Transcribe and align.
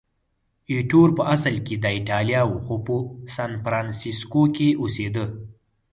ایټور 0.71 1.09
په 1.17 1.23
اصل 1.35 1.55
کې 1.65 1.75
د 1.79 1.85
ایټالیا 1.97 2.41
و، 2.47 2.51
خو 2.65 2.75
په 2.85 2.95
سانفرانسیسکو 3.35 4.43
کې 4.55 4.69
اوسېده. 4.81 5.25